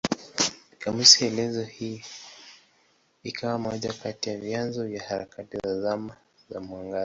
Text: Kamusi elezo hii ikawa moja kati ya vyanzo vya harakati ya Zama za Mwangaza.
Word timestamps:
Kamusi 0.79 1.21
elezo 1.25 1.63
hii 1.63 2.03
ikawa 3.23 3.57
moja 3.57 3.93
kati 3.93 4.29
ya 4.29 4.37
vyanzo 4.37 4.87
vya 4.87 5.03
harakati 5.03 5.57
ya 5.63 5.81
Zama 5.81 6.17
za 6.49 6.59
Mwangaza. 6.59 6.99